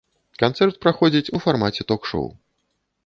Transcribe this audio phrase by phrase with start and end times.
[0.43, 2.27] Канцэрт праходзіць у фармаце ток-шоў.